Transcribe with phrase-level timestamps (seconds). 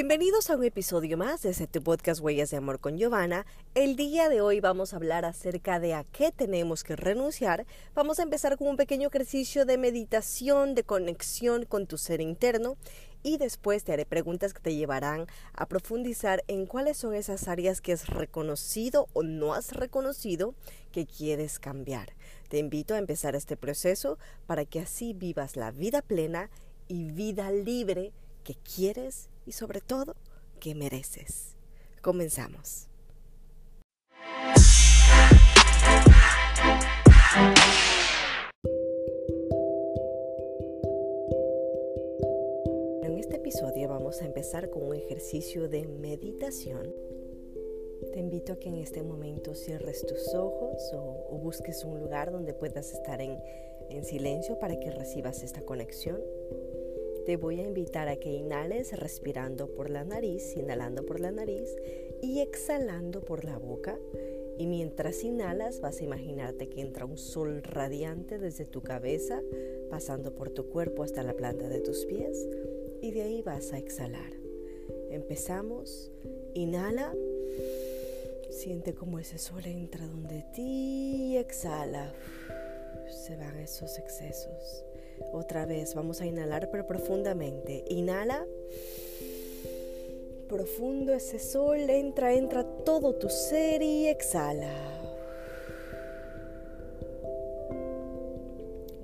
[0.00, 3.46] Bienvenidos a un episodio más de este podcast Huellas de Amor con Giovanna.
[3.74, 7.66] El día de hoy vamos a hablar acerca de a qué tenemos que renunciar.
[7.96, 12.76] Vamos a empezar con un pequeño ejercicio de meditación, de conexión con tu ser interno
[13.24, 17.80] y después te haré preguntas que te llevarán a profundizar en cuáles son esas áreas
[17.80, 20.54] que has reconocido o no has reconocido
[20.92, 22.12] que quieres cambiar.
[22.48, 26.50] Te invito a empezar este proceso para que así vivas la vida plena
[26.86, 28.12] y vida libre
[28.44, 30.14] que quieres y sobre todo
[30.60, 31.56] que mereces.
[32.02, 32.86] Comenzamos.
[43.02, 46.92] En este episodio vamos a empezar con un ejercicio de meditación.
[48.12, 52.52] Te invito a que en este momento cierres tus ojos o, busques un lugar donde
[52.52, 56.20] puedas estar en silencio para que recibas esta conexión
[57.28, 61.76] te voy a invitar a que inhales respirando por la nariz, inhalando por la nariz
[62.22, 63.98] y exhalando por la boca.
[64.56, 69.42] Y mientras inhalas vas a imaginarte que entra un sol radiante desde tu cabeza,
[69.90, 72.48] pasando por tu cuerpo hasta la planta de tus pies
[73.02, 74.32] y de ahí vas a exhalar.
[75.10, 76.10] Empezamos.
[76.54, 77.14] Inhala.
[78.48, 82.10] Siente como ese sol entra donde ti y exhala.
[83.10, 84.87] Se van esos excesos.
[85.32, 87.84] Otra vez, vamos a inhalar pero profundamente.
[87.88, 88.46] Inhala.
[90.48, 94.72] Profundo ese sol, entra, entra todo tu ser y exhala.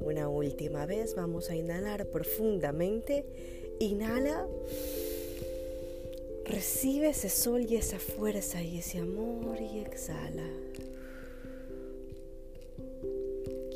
[0.00, 3.26] Una última vez, vamos a inhalar profundamente.
[3.78, 4.46] Inhala.
[6.44, 10.46] Recibe ese sol y esa fuerza y ese amor y exhala.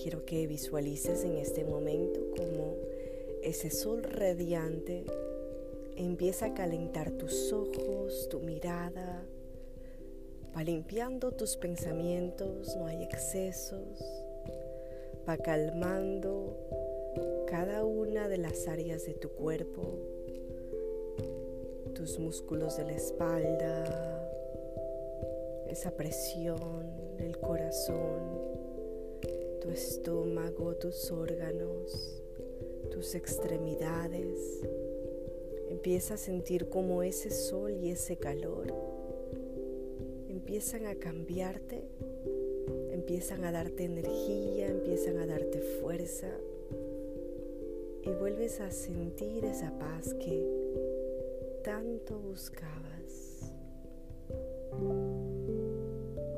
[0.08, 2.76] Quiero que visualices en este momento como
[3.42, 5.04] ese sol radiante
[5.96, 9.22] empieza a calentar tus ojos, tu mirada,
[10.56, 14.02] va limpiando tus pensamientos, no hay excesos,
[15.28, 16.56] va calmando
[17.46, 19.92] cada una de las áreas de tu cuerpo,
[21.94, 24.26] tus músculos de la espalda,
[25.68, 28.37] esa presión, el corazón
[29.68, 32.22] tu estómago, tus órganos,
[32.90, 34.62] tus extremidades.
[35.68, 38.72] Empieza a sentir como ese sol y ese calor
[40.30, 41.84] empiezan a cambiarte,
[42.92, 46.30] empiezan a darte energía, empiezan a darte fuerza
[48.04, 50.48] y vuelves a sentir esa paz que
[51.62, 53.52] tanto buscabas.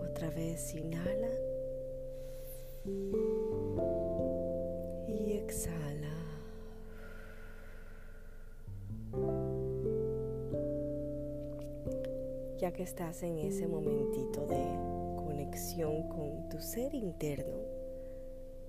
[0.02, 1.49] Otra vez inhala.
[5.06, 6.14] Y exhala.
[12.58, 14.64] Ya que estás en ese momentito de
[15.16, 17.58] conexión con tu ser interno,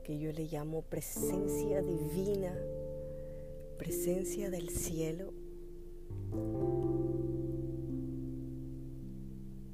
[0.03, 2.53] que yo le llamo presencia divina,
[3.77, 5.31] presencia del cielo,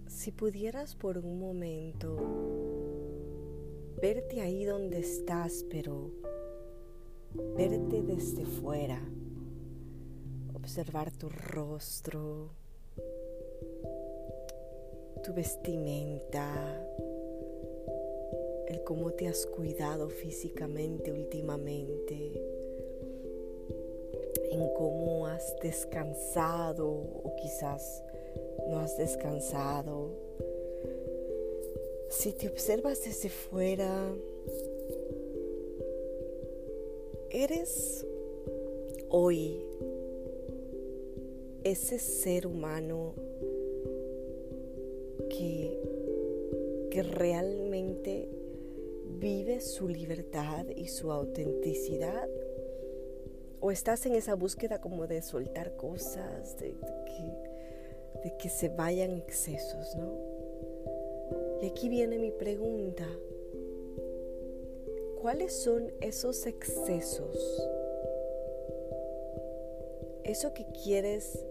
[0.08, 2.67] si pudieras por un momento
[4.00, 6.12] verte ahí donde estás, pero
[7.56, 9.02] verte desde fuera,
[10.54, 12.52] observar tu rostro,
[15.24, 16.86] tu vestimenta,
[18.68, 22.40] el cómo te has cuidado físicamente últimamente,
[24.52, 28.04] en cómo has descansado o quizás
[28.70, 30.27] no has descansado
[32.10, 34.14] si te observas desde fuera,
[37.30, 38.06] eres
[39.10, 39.64] hoy
[41.64, 43.14] ese ser humano
[45.30, 45.78] que,
[46.92, 48.30] que realmente
[49.20, 52.28] vive su libertad y su autenticidad?
[53.60, 56.76] ¿O estás en esa búsqueda como de soltar cosas, de,
[58.24, 60.27] de que se vayan excesos, ¿no?
[61.62, 63.08] Y aquí viene mi pregunta.
[65.22, 67.36] ¿Cuáles son esos excesos?
[70.24, 71.44] Eso que quieres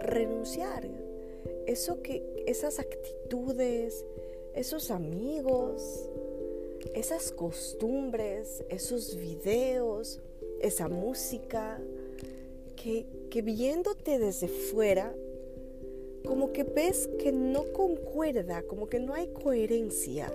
[0.00, 0.86] renunciar,
[1.66, 4.04] eso que esas actitudes,
[4.54, 6.10] esos amigos,
[6.94, 10.20] esas costumbres, esos videos,
[10.60, 11.80] esa música,
[12.76, 15.14] que, que viéndote desde fuera,
[16.26, 20.32] como que ves que no concuerda, como que no hay coherencia.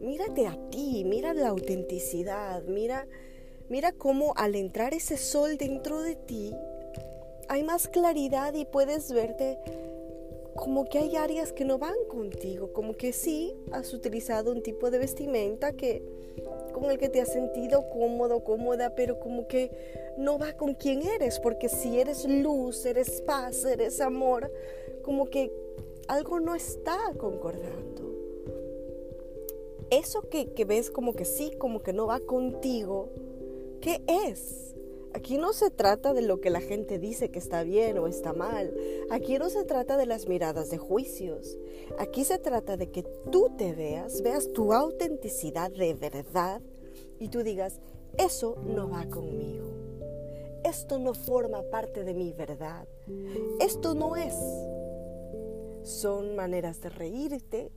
[0.00, 3.06] Mírate a ti, mira la autenticidad, mira,
[3.68, 6.54] mira cómo al entrar ese sol dentro de ti,
[7.48, 9.58] hay más claridad y puedes verte
[10.54, 14.90] como que hay áreas que no van contigo, como que sí has utilizado un tipo
[14.90, 16.02] de vestimenta que
[16.72, 19.70] con el que te has sentido cómodo, cómoda, pero como que
[20.16, 24.52] no va con quien eres, porque si eres luz, eres paz, eres amor,
[25.02, 25.52] como que
[26.08, 27.88] algo no está concordando.
[29.90, 33.08] Eso que, que ves como que sí, como que no va contigo,
[33.80, 34.67] ¿qué es?
[35.14, 38.32] Aquí no se trata de lo que la gente dice que está bien o está
[38.32, 38.74] mal.
[39.10, 41.58] Aquí no se trata de las miradas de juicios.
[41.98, 46.60] Aquí se trata de que tú te veas, veas tu autenticidad de verdad
[47.18, 47.80] y tú digas,
[48.16, 49.66] eso no va conmigo.
[50.64, 52.86] Esto no forma parte de mi verdad.
[53.60, 54.34] Esto no es.
[55.82, 57.72] Son maneras de reírte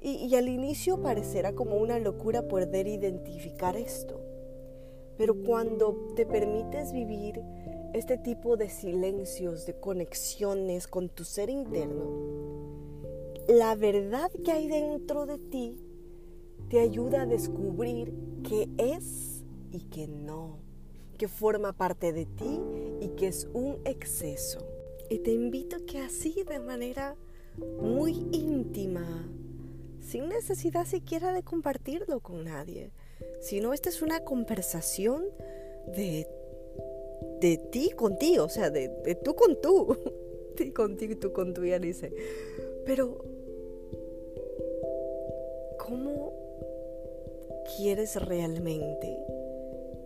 [0.00, 4.25] y, y al inicio parecerá como una locura poder identificar esto.
[5.16, 7.40] Pero cuando te permites vivir
[7.94, 12.36] este tipo de silencios, de conexiones con tu ser interno,
[13.48, 15.80] la verdad que hay dentro de ti
[16.68, 20.58] te ayuda a descubrir qué es y qué no,
[21.16, 22.60] que forma parte de ti
[23.00, 24.58] y que es un exceso.
[25.08, 27.16] Y te invito que así de manera
[27.80, 29.28] muy íntima,
[30.00, 32.90] sin necesidad siquiera de compartirlo con nadie,
[33.40, 35.24] sino esta es una conversación
[35.86, 36.26] de,
[37.40, 39.96] de ti contigo, o sea, de, de tú con tú,
[40.56, 42.12] ti contigo tú con tú, ya dice.
[42.84, 43.24] Pero,
[45.78, 46.32] ¿cómo
[47.76, 49.18] quieres realmente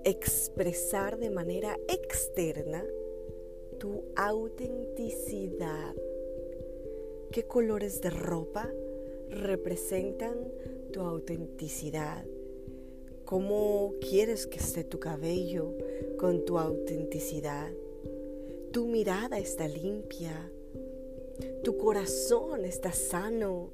[0.05, 2.85] expresar de manera externa
[3.79, 5.95] tu autenticidad?
[7.33, 8.71] ¿Qué colores de ropa
[9.29, 10.37] representan
[10.93, 12.25] tu autenticidad?
[13.31, 15.73] Cómo quieres que esté tu cabello
[16.19, 17.71] con tu autenticidad.
[18.73, 20.51] Tu mirada está limpia,
[21.63, 23.71] tu corazón está sano.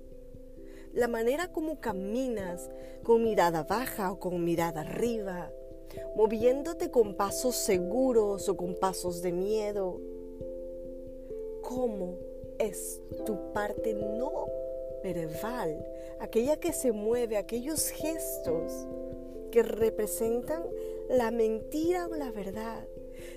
[0.93, 2.69] La manera como caminas
[3.03, 5.51] con mirada baja o con mirada arriba,
[6.17, 10.03] moviéndote con pasos seguros o con pasos de miedo.
[11.63, 12.19] ¿Cómo
[12.59, 14.49] es tu parte no
[15.03, 15.83] verbal,
[16.21, 18.87] aquella que se mueve, aquellos gestos
[19.51, 20.63] que representan
[21.09, 22.87] la mentira o la verdad.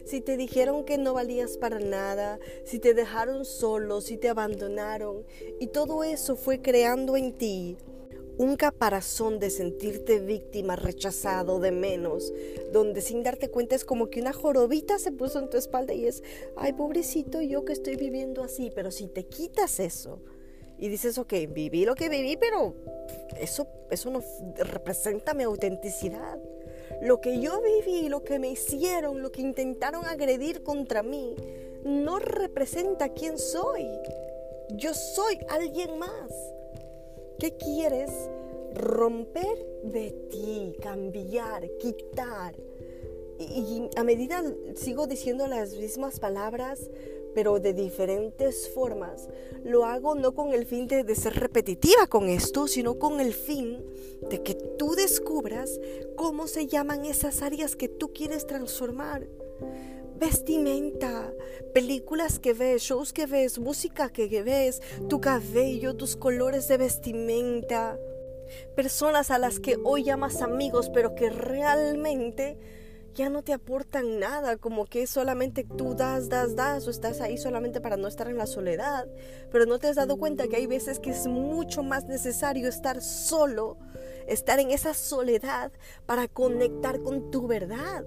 [0.06, 5.26] Si te dijeron que no valías para nada, si te dejaron solo, si te abandonaron,
[5.60, 7.78] y todo eso fue creando en ti
[8.38, 12.32] un caparazón de sentirte víctima, rechazado, de menos,
[12.72, 16.06] donde sin darte cuenta es como que una jorobita se puso en tu espalda y
[16.06, 16.24] es,
[16.56, 20.22] ay, pobrecito yo que estoy viviendo así, pero si te quitas eso,
[20.80, 22.74] y dices, ok, viví lo que viví, pero
[23.38, 24.22] eso, eso no
[24.58, 26.40] representa mi autenticidad.
[27.02, 31.36] Lo que yo viví, lo que me hicieron, lo que intentaron agredir contra mí,
[31.84, 33.86] no representa quién soy.
[34.72, 36.32] Yo soy alguien más.
[37.40, 38.12] ¿Qué quieres
[38.74, 42.56] romper de ti, cambiar, quitar?
[43.40, 44.44] Y, y a medida
[44.76, 46.90] sigo diciendo las mismas palabras,
[47.40, 49.30] pero de diferentes formas.
[49.64, 53.82] Lo hago no con el fin de, ser repetitiva con esto, sino con el fin
[54.30, 55.80] de que tú descubras
[56.18, 59.26] cómo se llaman esas áreas que tú quieres transformar.
[60.18, 61.34] Vestimenta,
[61.74, 67.98] películas que ves, shows que ves, música que ves, tu cabello, tus colores de vestimenta,
[68.76, 72.58] personas a las que hoy llamas amigos, pero que realmente
[73.14, 77.38] ya no te aportan nada, como que solamente tú das, das, das, o estás ahí
[77.38, 79.08] solamente para no estar en la soledad,
[79.52, 83.02] pero no te has dado cuenta que hay veces que es mucho más necesario estar
[83.02, 83.78] solo
[84.30, 85.72] estar en esa soledad
[86.06, 88.06] para conectar con tu verdad.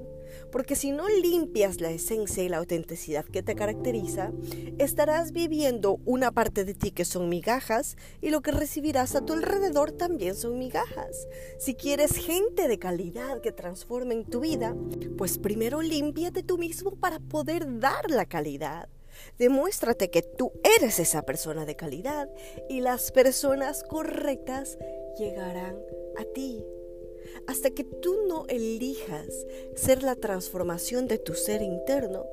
[0.53, 4.31] Porque si no limpias la esencia y la autenticidad que te caracteriza,
[4.79, 9.33] estarás viviendo una parte de ti que son migajas y lo que recibirás a tu
[9.33, 11.27] alrededor también son migajas.
[11.59, 14.77] Si quieres gente de calidad que transforme en tu vida,
[15.17, 18.89] pues primero límpiate tú mismo para poder dar la calidad.
[19.39, 22.29] Demuéstrate que tú eres esa persona de calidad
[22.69, 24.79] y las personas correctas
[25.19, 25.77] llegarán
[26.19, 26.65] a ti.
[27.47, 32.25] Hasta que tú no elijas ser la transformación de tu ser interno,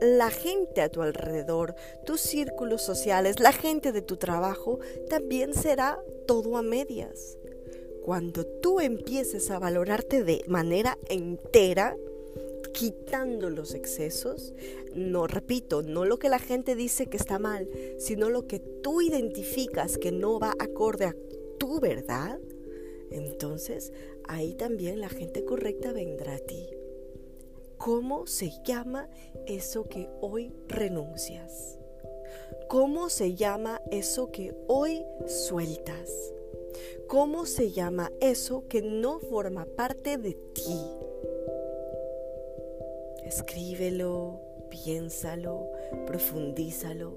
[0.00, 5.98] la gente a tu alrededor, tus círculos sociales, la gente de tu trabajo, también será
[6.26, 7.36] todo a medias.
[8.04, 11.96] Cuando tú empieces a valorarte de manera entera,
[12.72, 14.54] quitando los excesos,
[14.94, 19.00] no repito, no lo que la gente dice que está mal, sino lo que tú
[19.00, 21.16] identificas que no va acorde a
[21.58, 22.38] tu verdad,
[23.10, 23.92] entonces
[24.24, 26.68] ahí también la gente correcta vendrá a ti.
[27.78, 29.08] ¿Cómo se llama
[29.46, 31.78] eso que hoy renuncias?
[32.68, 36.34] ¿Cómo se llama eso que hoy sueltas?
[37.06, 40.78] ¿Cómo se llama eso que no forma parte de ti?
[43.24, 45.70] Escríbelo, piénsalo,
[46.06, 47.14] profundízalo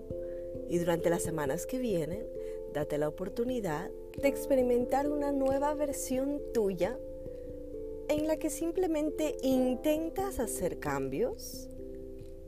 [0.69, 2.25] y durante las semanas que vienen,
[2.73, 6.97] date la oportunidad de experimentar una nueva versión tuya
[8.09, 11.69] en la que simplemente intentas hacer cambios.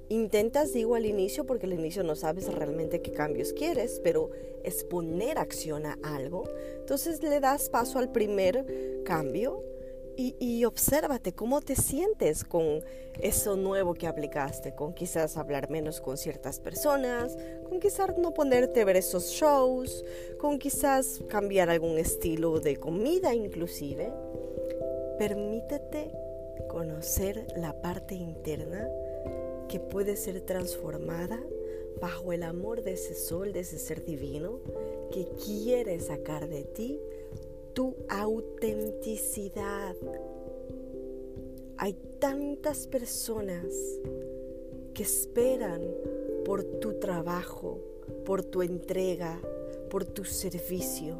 [0.09, 4.29] Intentas, digo al inicio, porque al inicio no sabes realmente qué cambios quieres, pero
[4.63, 6.43] es poner acción a algo.
[6.79, 9.63] Entonces le das paso al primer cambio
[10.17, 12.83] y, y obsérvate cómo te sientes con
[13.21, 17.37] eso nuevo que aplicaste, con quizás hablar menos con ciertas personas,
[17.69, 20.03] con quizás no ponerte a ver esos shows,
[20.39, 24.11] con quizás cambiar algún estilo de comida inclusive.
[25.17, 26.11] Permítete
[26.67, 28.89] conocer la parte interna
[29.67, 31.39] que puede ser transformada
[32.01, 34.59] bajo el amor de ese sol, de ese ser divino
[35.11, 36.99] que quiere sacar de ti
[37.73, 39.95] tu autenticidad.
[41.77, 43.65] Hay tantas personas
[44.93, 45.81] que esperan
[46.45, 47.79] por tu trabajo,
[48.25, 49.39] por tu entrega,
[49.89, 51.17] por tu servicio,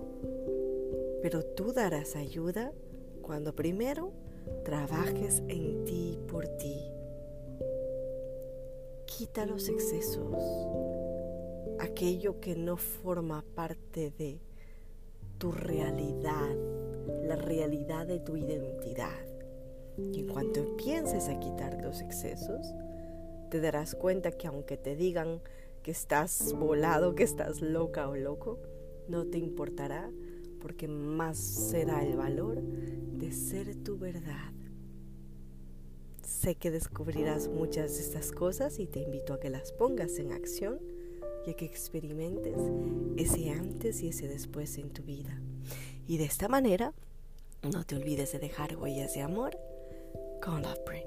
[1.21, 2.71] pero tú darás ayuda
[3.21, 4.11] cuando primero
[4.63, 6.77] trabajes en ti por ti.
[9.05, 10.35] Quita los excesos,
[11.79, 14.39] aquello que no forma parte de
[15.43, 16.55] tu realidad,
[17.25, 19.27] la realidad de tu identidad.
[19.97, 22.65] Y en cuanto empieces a quitar los excesos,
[23.49, 25.41] te darás cuenta que aunque te digan
[25.81, 28.57] que estás volado, que estás loca o loco,
[29.09, 30.09] no te importará
[30.61, 34.53] porque más será el valor de ser tu verdad.
[36.25, 40.31] Sé que descubrirás muchas de estas cosas y te invito a que las pongas en
[40.31, 40.92] acción
[41.45, 42.55] y a que experimentes
[43.17, 45.39] ese antes y ese después en tu vida.
[46.07, 46.93] Y de esta manera,
[47.61, 49.57] no te olvides de dejar huellas de amor
[50.41, 51.02] con Love Prince.